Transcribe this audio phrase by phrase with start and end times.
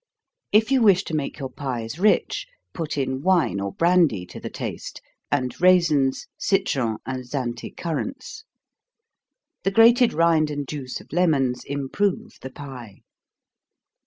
[0.51, 4.49] If you wish to make your pies rich, put in wine or brandy to the
[4.49, 4.99] taste,
[5.31, 8.43] and raisins, citron, and Zante currants.
[9.61, 13.01] The grated rind and juice of lemons improve the pie.